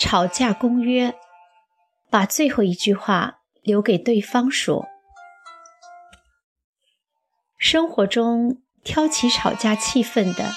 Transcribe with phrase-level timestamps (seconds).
[0.00, 1.14] 吵架公约：
[2.08, 4.88] 把最后一句话留给对方说。
[7.58, 10.52] 生活中挑起吵架气氛的，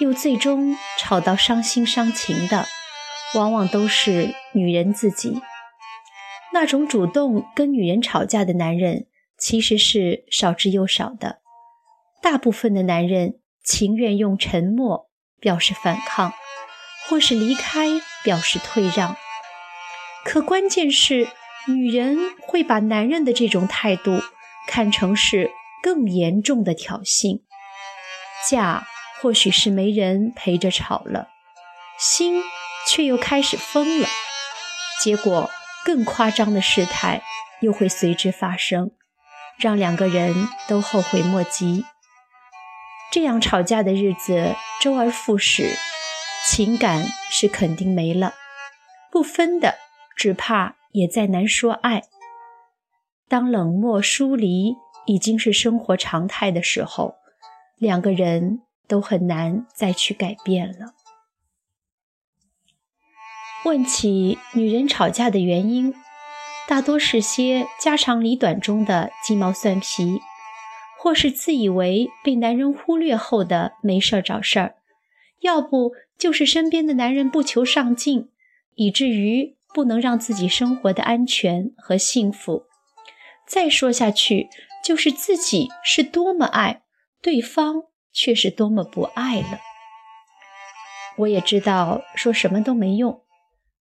[0.00, 2.66] 又最终吵到伤心伤情的，
[3.34, 5.40] 往往都是女人自己。
[6.52, 9.06] 那种主动跟女人吵架的男人，
[9.38, 11.40] 其实是少之又少的。
[12.20, 15.08] 大部分的男人情愿用沉默
[15.40, 16.34] 表示反抗。
[17.08, 17.86] 或是离开，
[18.26, 19.16] 表示退让。
[20.24, 21.28] 可关键是，
[21.68, 24.20] 女人会把男人的这种态度
[24.66, 25.52] 看成是
[25.82, 27.42] 更严重的挑衅。
[28.50, 28.86] 架
[29.20, 31.28] 或许是没人陪着吵了，
[31.98, 32.42] 心
[32.88, 34.08] 却又开始疯了。
[35.00, 35.48] 结果，
[35.84, 37.22] 更夸张的事态
[37.60, 38.90] 又会随之发生，
[39.56, 41.84] 让两个人都后悔莫及。
[43.12, 45.76] 这样吵架的日子，周而复始。
[46.48, 48.32] 情感是肯定没了，
[49.10, 49.74] 不分的，
[50.16, 52.04] 只怕也再难说爱。
[53.28, 57.16] 当冷漠疏离已经是生活常态的时候，
[57.76, 60.94] 两个人都很难再去改变了。
[63.64, 65.92] 问起女人吵架的原因，
[66.68, 70.20] 大多是些家长里短中的鸡毛蒜皮，
[70.98, 74.76] 或是自以为被男人忽略后的没事儿找事儿。
[75.40, 78.30] 要不就是身边的男人不求上进，
[78.74, 82.64] 以至于不能让自己生活的安全和幸福。
[83.46, 84.48] 再说下去，
[84.82, 86.82] 就是自己是多么爱
[87.20, 89.60] 对方，却是多么不爱了。
[91.18, 93.22] 我也知道说什么都没用，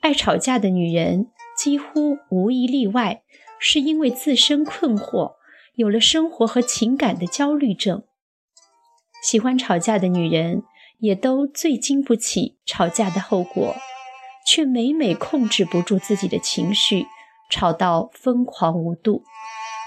[0.00, 3.22] 爱吵架的女人几乎无一例外，
[3.58, 5.34] 是因为自身困惑，
[5.74, 8.02] 有了生活和情感的焦虑症。
[9.22, 10.62] 喜欢吵架的女人。
[11.04, 13.76] 也都最经不起吵架的后果，
[14.46, 17.06] 却每每控制不住自己的情绪，
[17.50, 19.22] 吵到疯狂无度，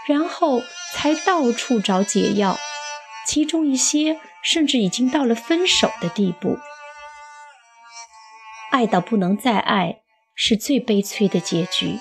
[0.07, 0.61] 然后
[0.93, 2.55] 才到处找解药，
[3.25, 6.59] 其中一些甚至已经到了分手的地步。
[8.69, 10.01] 爱到不能再爱，
[10.35, 11.97] 是最悲催的结局。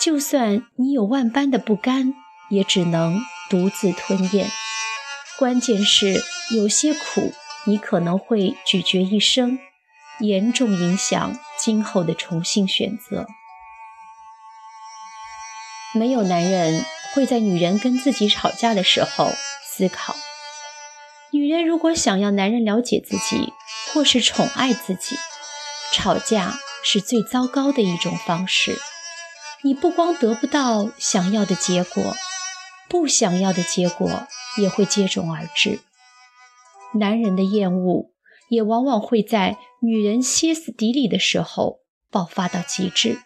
[0.00, 2.14] 就算你有万般的不甘，
[2.50, 3.18] 也只能
[3.50, 4.46] 独自吞咽。
[5.36, 6.22] 关键是
[6.54, 7.32] 有些苦。
[7.68, 9.58] 你可能会咀嚼一生，
[10.20, 13.26] 严重影响今后的重新选择。
[15.92, 19.30] 没有男人会在女人跟自己吵架的时候
[19.66, 20.16] 思考。
[21.30, 23.52] 女人如果想要男人了解自己，
[23.92, 25.16] 或是宠爱自己，
[25.92, 28.78] 吵架是最糟糕的一种方式。
[29.60, 32.16] 你不光得不到想要的结果，
[32.88, 35.80] 不想要的结果也会接踵而至。
[36.94, 38.10] 男人的厌恶
[38.48, 43.18] 也往往会在女人歇斯底里的时候爆发到极致，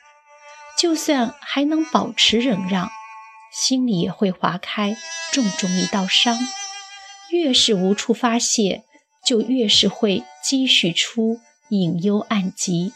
[0.79, 2.91] 就算还能保持忍让，
[3.53, 4.97] 心里也会划开
[5.33, 6.37] 重重一道伤。
[7.31, 8.83] 越是无处发泄，
[9.25, 11.39] 就越是会积蓄出
[11.71, 12.93] 隐忧暗疾，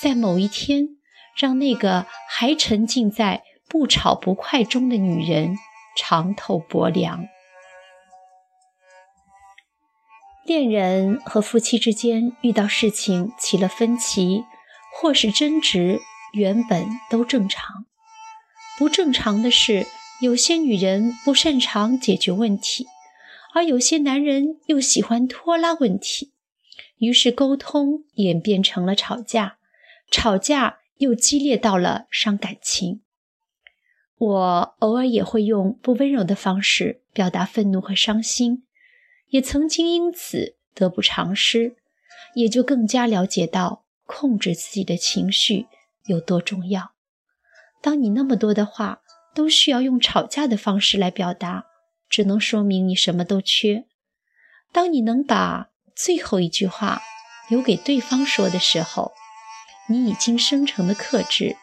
[0.00, 0.90] 在某一天，
[1.36, 5.56] 让那个还沉浸在不吵不快中的女人
[5.96, 7.26] 尝透薄凉。
[10.46, 14.44] 恋人和夫妻之间遇到事情起了分歧，
[14.94, 15.98] 或是争执，
[16.34, 17.84] 原本都正常。
[18.78, 19.86] 不正常的是，
[20.20, 22.86] 有些女人不擅长解决问题，
[23.54, 26.32] 而有些男人又喜欢拖拉问题，
[26.98, 29.56] 于是沟通演变成了吵架，
[30.12, 33.00] 吵架又激烈到了伤感情。
[34.16, 38.62] 我偶尔也会用不温柔的方式表达愤怒和伤心。
[39.28, 41.76] 也曾经因此得不偿失，
[42.34, 45.66] 也就更加了解到控制自己的情绪
[46.06, 46.92] 有多重要。
[47.82, 49.00] 当你那么多的话
[49.34, 51.66] 都需要用吵架的方式来表达，
[52.08, 53.84] 只能说明你什么都缺。
[54.72, 57.00] 当你能把最后一句话
[57.48, 59.12] 留给对方说的时候，
[59.88, 61.56] 你已经生成的克制，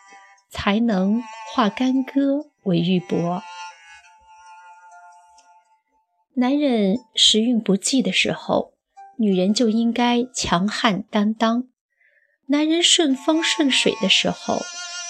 [0.49, 1.21] 才能
[1.53, 3.41] 化干戈为玉帛。
[6.35, 8.73] 男人时运不济的时候，
[9.19, 11.67] 女人就应该强悍担当；
[12.47, 14.59] 男人顺风顺水的时候，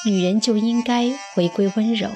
[0.05, 2.09] 女人就应该回归温柔。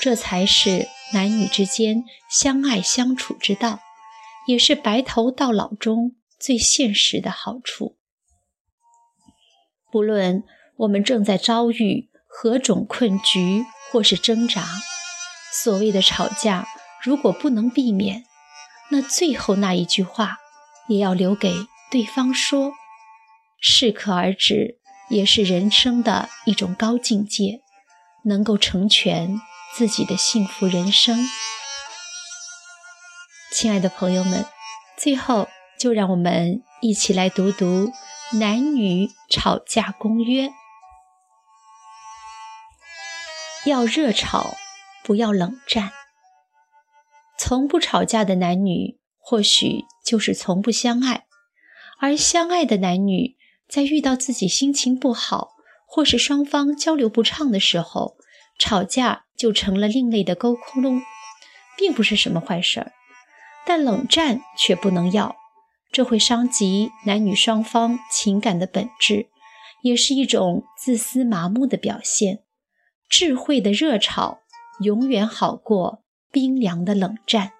[0.00, 3.80] 这才是男女之间相爱相处之道，
[4.46, 7.96] 也是白头到老中最现实的好处。
[9.90, 10.44] 不论
[10.76, 14.66] 我们正在遭遇何种困局或是挣扎，
[15.50, 16.68] 所谓的吵架，
[17.02, 18.24] 如果不能避免，
[18.90, 20.38] 那最后那一句话
[20.88, 21.52] 也要留给
[21.90, 22.72] 对方说，
[23.60, 24.78] 适可而止，
[25.08, 27.60] 也是人生的一种高境界，
[28.24, 29.40] 能够成全
[29.74, 31.28] 自己的幸福人生。
[33.52, 34.44] 亲爱的朋友们，
[34.96, 35.48] 最后
[35.78, 37.92] 就让我们一起来读读
[38.32, 40.50] 男女吵架公约：
[43.64, 44.54] 要热吵，
[45.02, 45.92] 不要冷战。
[47.38, 51.26] 从不吵架的男女，或许就是从不相爱；
[52.00, 53.36] 而相爱的男女，
[53.68, 55.50] 在遇到自己心情不好，
[55.86, 58.16] 或是双方交流不畅的时候，
[58.58, 61.00] 吵架就成了另类的沟通，
[61.76, 62.92] 并不是什么坏事儿。
[63.64, 65.36] 但冷战却不能要，
[65.92, 69.28] 这会伤及男女双方情感的本质，
[69.82, 72.40] 也是一种自私麻木的表现。
[73.08, 74.40] 智慧的热吵
[74.80, 77.52] 永远好过冰凉的冷战。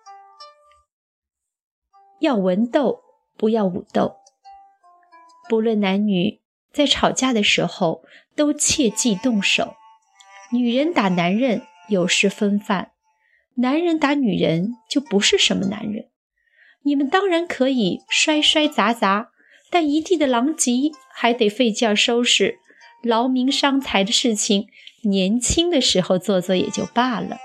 [2.21, 3.01] 要文斗，
[3.37, 4.17] 不要武斗。
[5.49, 6.41] 不论男女，
[6.73, 8.03] 在吵架的时候
[8.37, 9.75] 都切忌动手。
[10.53, 12.93] 女人打男人有失风范。
[13.55, 16.11] 男人打女人就不是什么男人，
[16.83, 19.33] 你们当然可以摔摔砸砸，
[19.69, 22.59] 但一地的狼藉还得费劲儿收拾，
[23.03, 24.69] 劳民伤财的事情，
[25.03, 27.39] 年轻的时候做做也就罢了。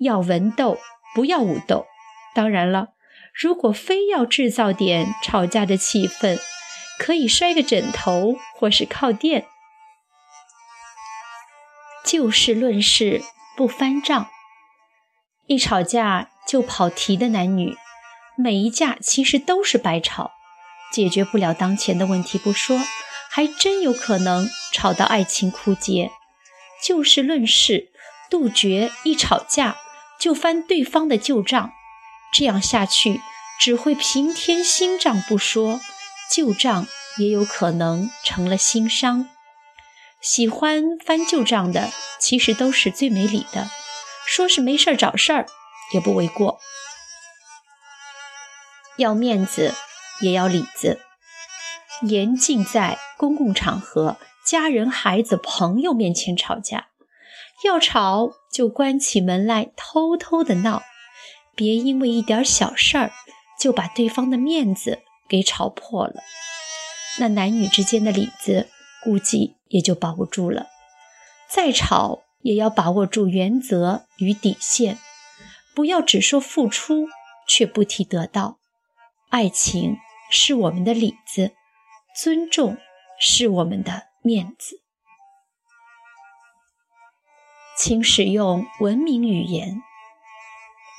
[0.00, 0.78] 要文斗，
[1.14, 1.86] 不要武斗。
[2.34, 2.88] 当然了，
[3.34, 6.38] 如果非要制造点吵架的气氛，
[6.98, 9.46] 可以摔个枕头或是靠垫。
[12.04, 13.22] 就事论事，
[13.56, 14.28] 不翻账。
[15.46, 17.76] 一吵架就跑题的男女，
[18.36, 20.30] 每一架其实都是白吵，
[20.92, 22.80] 解决不了当前的问题不说，
[23.28, 26.10] 还真有可能吵到爱情枯竭。
[26.82, 27.90] 就事论事，
[28.30, 29.76] 杜绝一吵架
[30.20, 31.72] 就翻对方的旧账，
[32.32, 33.20] 这样下去
[33.58, 35.80] 只会平添新账不说，
[36.30, 36.86] 旧账
[37.16, 39.28] 也有可能成了新伤。
[40.20, 41.90] 喜欢翻旧账的，
[42.20, 43.70] 其实都是最没理的。
[44.26, 45.46] 说是没事儿找事儿，
[45.94, 46.60] 也不为过。
[48.98, 49.74] 要面子，
[50.20, 51.00] 也要里子。
[52.02, 56.89] 严禁在公共场合、家人、孩子、朋友面前吵架。
[57.64, 60.82] 要吵，就关起门来偷偷的闹，
[61.54, 63.12] 别因为一点小事儿
[63.58, 66.22] 就把对方的面子给吵破了。
[67.18, 68.68] 那男女之间的里子，
[69.04, 70.66] 估计也就保不住了。
[71.48, 72.22] 再吵。
[72.42, 74.98] 也要把握住原则与底线，
[75.74, 77.06] 不要只说付出
[77.46, 78.56] 却不提得到。
[79.28, 79.98] 爱情
[80.30, 81.52] 是我们的里子，
[82.18, 82.78] 尊重
[83.18, 84.79] 是我们的面子。
[87.82, 89.80] 请使用文明语言。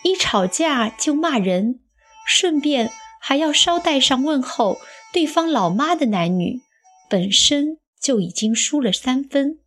[0.04, 1.80] 一吵架就骂人，
[2.26, 2.90] 顺便
[3.20, 4.80] 还要捎带上问候
[5.14, 6.60] 对方老妈的男女，
[7.08, 9.60] 本身就已经输了三分。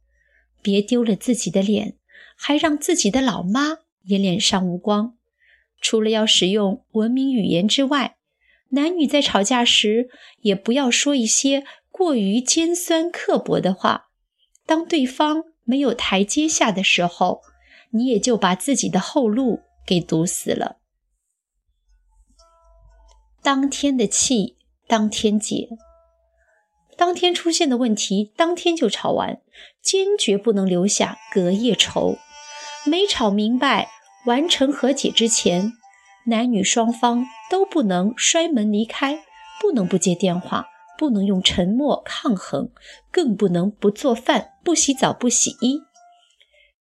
[0.61, 1.94] 别丢了自己的脸，
[2.37, 5.14] 还让自己的老妈也脸上无光。
[5.80, 8.16] 除了要使用文明语言之外，
[8.71, 10.09] 男女在吵架时
[10.40, 14.09] 也不要说一些过于尖酸刻薄的话。
[14.66, 17.42] 当对方没有台阶下的时候，
[17.90, 20.76] 你也就把自己的后路给堵死了。
[23.42, 24.56] 当天的气，
[24.87, 25.68] 当天解。
[26.97, 29.40] 当天出现的问题，当天就吵完，
[29.83, 32.16] 坚决不能留下隔夜仇。
[32.87, 33.88] 没吵明白，
[34.26, 35.73] 完成和解之前，
[36.26, 39.25] 男女双方都不能摔门离开，
[39.61, 40.66] 不能不接电话，
[40.99, 42.71] 不能用沉默抗衡，
[43.11, 45.81] 更不能不做饭、不洗澡、不洗衣。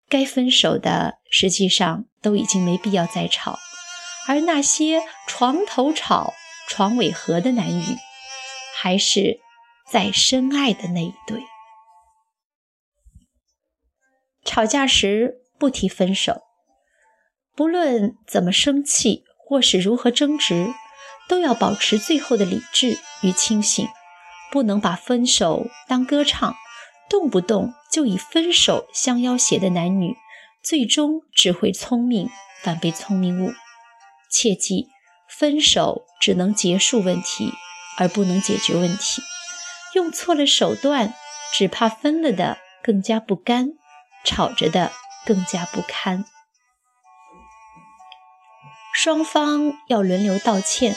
[0.07, 3.59] 该分手的，实际上都已经没必要再吵。
[4.27, 6.33] 而那些床头吵、
[6.67, 7.83] 床尾和的男女，
[8.75, 9.39] 还是。
[9.91, 11.41] 在深爱的那一对，
[14.45, 16.43] 吵架时不提分手，
[17.55, 20.67] 不论怎么生气或是如何争执，
[21.27, 23.87] 都要保持最后的理智与清醒，
[24.51, 26.55] 不能把分手当歌唱，
[27.09, 30.15] 动不动就以分手相要挟的男女，
[30.63, 32.29] 最终只会聪明
[32.63, 33.53] 反被聪明误。
[34.31, 34.87] 切记，
[35.27, 37.53] 分手只能结束问题，
[37.97, 39.21] 而不能解决问题。
[39.95, 41.13] 用错了手段，
[41.53, 43.69] 只怕分了的更加不甘，
[44.23, 44.91] 吵着的
[45.25, 46.25] 更加不堪。
[48.93, 50.95] 双方要轮流道歉。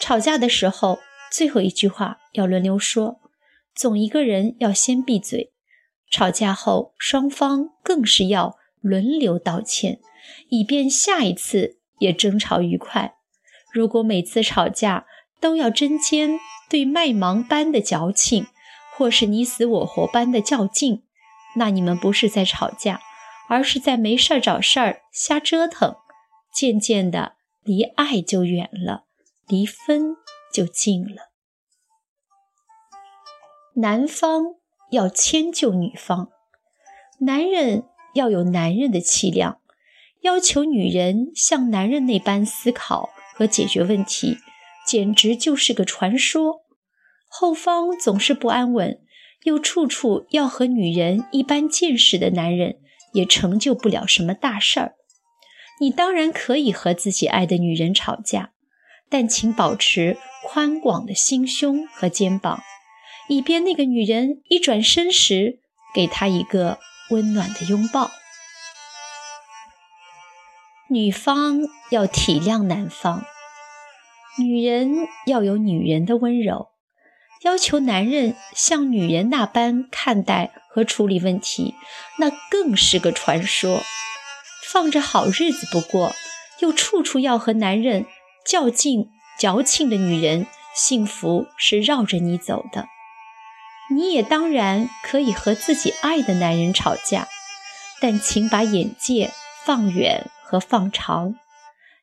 [0.00, 3.20] 吵架的时候，最后一句话要轮流说，
[3.74, 5.52] 总一个人要先闭嘴。
[6.10, 10.00] 吵架后，双方更是要轮流道歉，
[10.48, 13.16] 以便下一次也争吵愉快。
[13.72, 15.06] 如果每次吵架
[15.40, 18.46] 都要针尖对麦芒般的矫情，
[18.96, 21.02] 或是你死我活般的较劲，
[21.56, 23.00] 那你们不是在吵架，
[23.48, 25.96] 而是在没事儿找事儿瞎折腾。
[26.54, 29.04] 渐渐的，离爱就远了，
[29.46, 30.16] 离分
[30.52, 31.30] 就近了。
[33.76, 34.56] 男方
[34.90, 36.30] 要迁就女方，
[37.20, 39.60] 男人要有男人的气量，
[40.22, 44.38] 要求女人像男人那般思考和解决问题，
[44.86, 46.64] 简直就是个传说。
[47.28, 49.00] 后方总是不安稳，
[49.44, 52.80] 又处处要和女人一般见识的男人，
[53.12, 54.94] 也成就不了什么大事儿。
[55.80, 58.52] 你当然可以和自己爱的女人吵架，
[59.08, 60.16] 但请保持
[60.50, 62.62] 宽广的心胸和肩膀，
[63.28, 65.60] 以便那个女人一转身时，
[65.94, 66.78] 给她一个
[67.10, 68.10] 温暖的拥抱。
[70.88, 71.58] 女方
[71.90, 73.26] 要体谅男方，
[74.38, 76.70] 女人要有女人的温柔。
[77.42, 81.74] 要求男人像女人那般看待和处理问题，
[82.16, 83.82] 那更是个传说。
[84.64, 86.14] 放着好日子不过，
[86.60, 88.06] 又处处要和男人
[88.46, 92.88] 较劲、矫情的女人幸福是绕着你走的。
[93.90, 97.26] 你也当然可以和自己爱的男人吵架
[98.00, 99.32] 但请把眼界
[99.64, 101.36] 放远和放长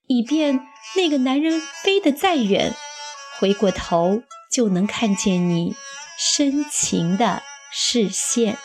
[0.07, 0.65] 以便
[0.95, 2.73] 那个男人飞得再远
[3.39, 5.75] 回过头就能看见你
[6.17, 8.57] 深情的视线。